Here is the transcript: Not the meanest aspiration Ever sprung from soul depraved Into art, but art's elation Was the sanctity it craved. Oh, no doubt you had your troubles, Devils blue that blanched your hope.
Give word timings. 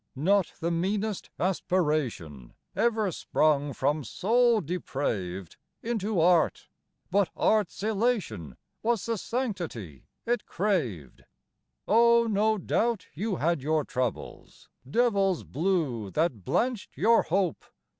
Not 0.15 0.53
the 0.59 0.71
meanest 0.71 1.29
aspiration 1.39 2.55
Ever 2.75 3.11
sprung 3.11 3.71
from 3.71 4.03
soul 4.03 4.59
depraved 4.59 5.57
Into 5.83 6.19
art, 6.19 6.69
but 7.11 7.29
art's 7.37 7.83
elation 7.83 8.57
Was 8.81 9.05
the 9.05 9.15
sanctity 9.15 10.07
it 10.25 10.47
craved. 10.47 11.25
Oh, 11.87 12.25
no 12.27 12.57
doubt 12.57 13.09
you 13.13 13.35
had 13.35 13.61
your 13.61 13.85
troubles, 13.85 14.69
Devils 14.89 15.43
blue 15.43 16.09
that 16.09 16.43
blanched 16.43 16.97
your 16.97 17.21
hope. 17.21 17.63